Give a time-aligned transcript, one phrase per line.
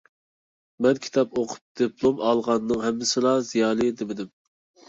[0.85, 4.35] مەن كىتاب ئوقۇپ دىپلوم ئالغاننىڭ ھەممىسىلا زىيالىي دېمىدىم.